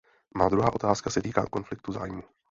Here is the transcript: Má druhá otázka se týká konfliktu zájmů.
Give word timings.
Má 0.37 0.49
druhá 0.49 0.73
otázka 0.73 1.09
se 1.09 1.21
týká 1.21 1.45
konfliktu 1.45 1.91
zájmů. 1.91 2.23